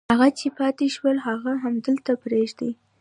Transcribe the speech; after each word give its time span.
هغه 0.13 0.27
چې 0.39 0.47
پاتې 0.57 0.85
شول 0.95 1.17
هغه 1.27 1.51
همدلته 1.63 2.11
پرېږدي. 2.23 2.71